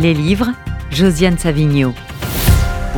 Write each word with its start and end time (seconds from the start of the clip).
Les 0.00 0.14
livres, 0.14 0.52
Josiane 0.92 1.38
Savigno. 1.38 1.92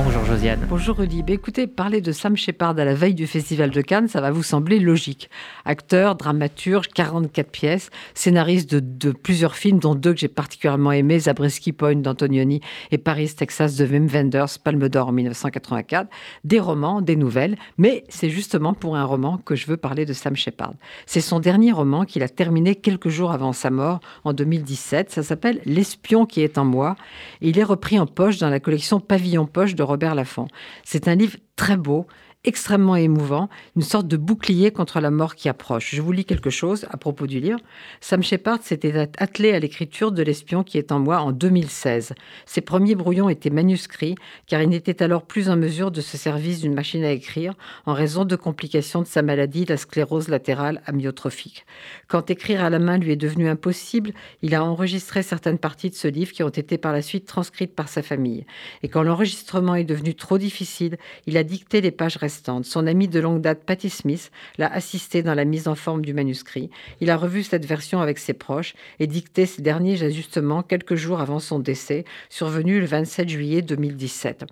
Bonjour 0.03 0.25
Josiane. 0.25 0.67
Bonjour 0.67 0.97
Rudy. 0.97 1.23
Bah, 1.23 1.35
écoutez, 1.35 1.67
parler 1.67 2.01
de 2.01 2.11
Sam 2.11 2.35
Shepard 2.35 2.79
à 2.79 2.85
la 2.87 2.95
veille 2.95 3.13
du 3.13 3.27
Festival 3.27 3.69
de 3.69 3.83
Cannes, 3.83 4.09
ça 4.09 4.23
va 4.23 4.31
vous 4.31 4.43
sembler 4.43 4.79
logique. 4.79 5.29
Acteur, 5.67 6.15
dramaturge, 6.15 6.89
44 6.89 7.51
pièces, 7.51 7.91
scénariste 8.15 8.75
de, 8.75 9.13
plusieurs 9.13 9.57
films, 9.57 9.79
dont 9.79 9.95
deux 9.95 10.15
que 10.15 10.21
j'ai 10.21 10.29
particulièrement 10.29 10.93
aimés, 10.93 11.19
Zabriskie 11.19 11.73
Point 11.73 11.97
d'Antonioni 11.97 12.63
et 12.91 12.97
Paris, 12.97 13.31
Texas 13.37 13.77
de 13.77 13.85
Wim 13.85 14.07
Wenders, 14.07 14.59
Palme 14.65 14.89
d'Or 14.89 15.09
en 15.09 15.13
1984. 15.13 16.09
Des 16.45 16.61
romans, 16.61 17.03
des 17.03 17.17
nouvelles, 17.17 17.57
mais 17.77 18.05
c'est 18.09 18.31
justement 18.31 18.73
pour 18.73 18.97
un 18.97 19.05
roman 19.05 19.37
que 19.37 19.55
je 19.55 19.67
veux 19.67 19.77
parler 19.77 20.07
de 20.07 20.15
Sam 20.15 20.35
Shepard. 20.35 20.73
C'est 21.05 21.21
son 21.21 21.41
dernier 21.41 21.73
roman 21.73 22.07
qu'il 22.07 22.23
a 22.23 22.29
terminé 22.31 22.75
quelques 22.75 23.11
jours 23.11 23.33
avant 23.33 23.53
sa 23.53 23.69
mort 23.69 24.01
en 24.25 24.33
2017. 24.33 25.11
Ça 25.11 25.23
s'appelle 25.23 25.61
L'espion 25.67 26.25
qui 26.25 26.41
est 26.41 26.57
en 26.57 26.65
moi. 26.65 26.97
Il 27.43 27.59
est 27.59 27.65
repris 27.65 27.99
en 27.99 28.07
poche 28.07 28.39
dans 28.39 28.49
la 28.49 28.61
collection 28.61 28.99
Pavillon 28.99 29.45
Poche 29.45 29.75
de 29.75 29.90
Robert 29.91 30.15
Laffont. 30.15 30.47
C'est 30.85 31.09
un 31.09 31.17
livre 31.17 31.37
très 31.57 31.77
beau 31.77 32.07
extrêmement 32.45 32.97
émouvant, 32.97 33.51
une 33.77 33.83
sorte 33.83 34.09
de 34.09 34.17
bouclier 34.17 34.71
contre 34.71 35.01
la 35.01 35.11
mort 35.11 35.35
qui 35.35 35.51
approche. 35.51 35.95
Je 35.95 36.01
vous 36.01 36.11
lis 36.11 36.25
quelque 36.25 36.49
chose 36.49 36.87
à 36.91 36.97
propos 36.97 37.27
du 37.27 37.39
livre. 37.39 37.61
Sam 38.01 38.23
Shepard 38.23 38.63
s'était 38.63 39.11
attelé 39.19 39.53
à 39.53 39.59
l'écriture 39.59 40.11
de 40.11 40.23
L'espion 40.23 40.65
qui 40.65 40.79
est 40.79 40.91
en 40.91 41.01
moi 41.01 41.21
en 41.21 41.33
2016. 41.33 42.15
Ses 42.47 42.61
premiers 42.63 42.95
brouillons 42.95 43.29
étaient 43.29 43.51
manuscrits, 43.51 44.15
car 44.47 44.63
il 44.63 44.71
n'était 44.71 45.03
alors 45.03 45.27
plus 45.27 45.51
en 45.51 45.57
mesure 45.57 45.91
de 45.91 46.01
se 46.01 46.17
servir 46.17 46.59
d'une 46.59 46.73
machine 46.73 47.05
à 47.05 47.11
écrire 47.11 47.53
en 47.85 47.93
raison 47.93 48.25
de 48.25 48.37
complications 48.37 49.03
de 49.03 49.07
sa 49.07 49.21
maladie, 49.21 49.67
la 49.67 49.77
sclérose 49.77 50.29
latérale 50.29 50.81
amyotrophique. 50.87 51.67
Quand 52.09 52.31
écrire 52.31 52.65
à 52.65 52.71
la 52.71 52.79
main 52.79 52.97
lui 52.97 53.13
est 53.13 53.17
devenu 53.17 53.51
impossible, 53.51 54.13
il 54.41 54.55
a 54.55 54.65
enregistré 54.65 55.23
certaines 55.23 55.59
parties 55.59 55.91
de 55.91 55.95
ce 55.95 56.09
livre 56.09 56.33
qui 56.33 56.43
ont 56.43 56.49
été 56.49 56.79
par 56.79 56.93
la 56.93 57.03
suite 57.03 57.27
transcrites 57.27 57.75
par 57.75 57.89
sa 57.89 58.03
famille. 58.03 58.47
Et 58.83 58.89
quand 58.89 59.03
l'enregistrement 59.03 59.75
est 59.75 59.85
devenu 59.85 60.15
trop 60.15 60.39
difficile, 60.39 60.97
il 61.27 61.37
a 61.37 61.45
dicté 61.45 61.83
les 61.83 61.91
pages 61.91 62.17
restantes 62.17 62.30
son 62.63 62.87
ami 62.87 63.09
de 63.09 63.21
longue 63.21 63.41
date, 63.41 63.65
Patty 63.65 63.91
Smith, 63.91 64.31
l'a 64.59 64.73
assisté 64.73 65.23
dans 65.23 65.35
la 65.35 65.45
mise 65.45 65.69
en 65.69 65.75
forme 65.75 66.05
du 66.05 66.15
manuscrit. 66.15 66.71
Il 67.01 67.11
a 67.11 67.17
revu 67.17 67.43
cette 67.43 67.67
version 67.67 68.01
avec 68.01 68.19
ses 68.19 68.33
proches 68.33 68.75
et 68.99 69.07
dicté 69.07 69.47
ses 69.47 69.63
derniers 69.63 70.03
ajustements 70.03 70.63
quelques 70.63 70.95
jours 70.95 71.21
avant 71.21 71.41
son 71.41 71.59
décès, 71.59 72.05
survenu 72.29 72.81
le 72.81 72.87
27 72.87 73.29
juillet 73.29 73.63
2017. 73.63 74.47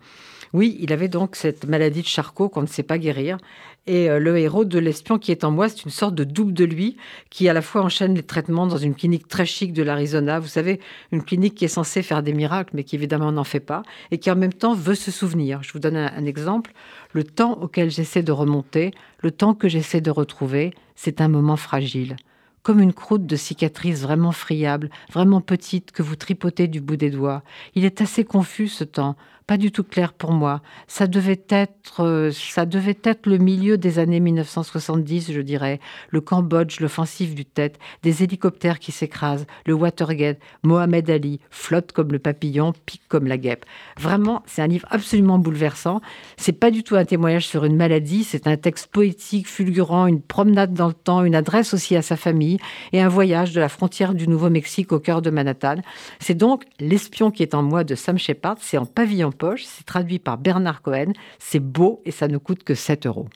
Oui, 0.52 0.76
il 0.80 0.92
avait 0.92 1.08
donc 1.08 1.36
cette 1.36 1.66
maladie 1.66 2.02
de 2.02 2.06
Charcot 2.06 2.48
qu'on 2.48 2.62
ne 2.62 2.66
sait 2.66 2.82
pas 2.82 2.98
guérir. 2.98 3.38
Et 3.86 4.10
euh, 4.10 4.18
le 4.18 4.36
héros 4.38 4.64
de 4.64 4.78
l'espion 4.78 5.18
qui 5.18 5.30
est 5.30 5.44
en 5.44 5.50
moi, 5.50 5.68
c'est 5.68 5.84
une 5.84 5.90
sorte 5.90 6.14
de 6.14 6.24
double 6.24 6.52
de 6.52 6.64
lui 6.64 6.96
qui 7.30 7.48
à 7.48 7.52
la 7.52 7.62
fois 7.62 7.82
enchaîne 7.82 8.14
les 8.14 8.22
traitements 8.22 8.66
dans 8.66 8.76
une 8.76 8.94
clinique 8.94 9.28
très 9.28 9.46
chic 9.46 9.72
de 9.72 9.82
l'Arizona. 9.82 10.38
Vous 10.40 10.48
savez, 10.48 10.80
une 11.12 11.22
clinique 11.22 11.54
qui 11.54 11.64
est 11.64 11.68
censée 11.68 12.02
faire 12.02 12.22
des 12.22 12.34
miracles, 12.34 12.70
mais 12.74 12.84
qui 12.84 12.96
évidemment 12.96 13.32
n'en 13.32 13.44
fait 13.44 13.60
pas, 13.60 13.82
et 14.10 14.18
qui 14.18 14.30
en 14.30 14.36
même 14.36 14.52
temps 14.52 14.74
veut 14.74 14.94
se 14.94 15.10
souvenir. 15.10 15.62
Je 15.62 15.72
vous 15.72 15.78
donne 15.78 15.96
un 15.96 16.24
exemple. 16.26 16.72
Le 17.12 17.24
temps 17.24 17.58
auquel 17.60 17.90
j'essaie 17.90 18.22
de 18.22 18.32
remonter, 18.32 18.92
le 19.20 19.30
temps 19.30 19.54
que 19.54 19.68
j'essaie 19.68 20.00
de 20.00 20.10
retrouver, 20.10 20.74
c'est 20.94 21.20
un 21.20 21.28
moment 21.28 21.56
fragile 21.56 22.16
comme 22.64 22.80
une 22.80 22.92
croûte 22.92 23.24
de 23.24 23.36
cicatrice 23.36 24.02
vraiment 24.02 24.32
friable, 24.32 24.90
vraiment 25.10 25.40
petite, 25.40 25.90
que 25.90 26.02
vous 26.02 26.16
tripotez 26.16 26.68
du 26.68 26.82
bout 26.82 26.96
des 26.96 27.08
doigts. 27.08 27.42
Il 27.74 27.86
est 27.86 28.02
assez 28.02 28.26
confus 28.26 28.68
ce 28.68 28.84
temps, 28.84 29.16
pas 29.48 29.56
du 29.56 29.72
tout 29.72 29.82
clair 29.82 30.12
pour 30.12 30.32
moi. 30.32 30.60
Ça 30.88 31.06
devait 31.06 31.40
être, 31.48 32.04
euh, 32.04 32.30
ça 32.30 32.66
devait 32.66 32.98
être 33.02 33.26
le 33.26 33.38
milieu 33.38 33.78
des 33.78 33.98
années 33.98 34.20
1970, 34.20 35.32
je 35.32 35.40
dirais. 35.40 35.80
Le 36.10 36.20
Cambodge, 36.20 36.80
l'offensive 36.80 37.34
du 37.34 37.46
Tête, 37.46 37.78
des 38.02 38.22
hélicoptères 38.22 38.78
qui 38.78 38.92
s'écrasent, 38.92 39.46
le 39.64 39.72
Watergate, 39.72 40.38
Mohamed 40.64 41.08
Ali, 41.08 41.40
flotte 41.50 41.92
comme 41.92 42.12
le 42.12 42.18
papillon, 42.18 42.74
pique 42.84 43.08
comme 43.08 43.26
la 43.26 43.38
guêpe. 43.38 43.64
Vraiment, 43.98 44.42
c'est 44.44 44.60
un 44.60 44.66
livre 44.66 44.86
absolument 44.90 45.38
bouleversant. 45.38 46.02
C'est 46.36 46.52
pas 46.52 46.70
du 46.70 46.82
tout 46.82 46.96
un 46.96 47.06
témoignage 47.06 47.46
sur 47.46 47.64
une 47.64 47.76
maladie, 47.76 48.24
c'est 48.24 48.46
un 48.46 48.58
texte 48.58 48.88
poétique, 48.88 49.48
fulgurant, 49.48 50.06
une 50.06 50.20
promenade 50.20 50.74
dans 50.74 50.88
le 50.88 50.92
temps, 50.92 51.24
une 51.24 51.34
adresse 51.34 51.72
aussi 51.72 51.96
à 51.96 52.02
sa 52.02 52.16
famille 52.16 52.58
et 52.92 53.00
un 53.00 53.08
voyage 53.08 53.54
de 53.54 53.60
la 53.60 53.70
frontière 53.70 54.12
du 54.12 54.28
Nouveau-Mexique 54.28 54.92
au 54.92 55.00
cœur 55.00 55.22
de 55.22 55.30
Manhattan. 55.30 55.76
C'est 56.20 56.34
donc 56.34 56.64
L'espion 56.80 57.30
qui 57.30 57.42
est 57.42 57.54
en 57.54 57.62
moi 57.62 57.82
de 57.82 57.94
Sam 57.94 58.18
Shepard, 58.18 58.58
c'est 58.60 58.76
en 58.76 58.84
pavillon 58.84 59.32
poche. 59.38 59.64
C'est 59.64 59.84
traduit 59.84 60.18
par 60.18 60.36
Bernard 60.36 60.82
Cohen. 60.82 61.12
C'est 61.38 61.60
beau 61.60 62.02
et 62.04 62.10
ça 62.10 62.28
ne 62.28 62.36
coûte 62.38 62.64
que 62.64 62.74
7 62.74 63.06
euros. 63.06 63.28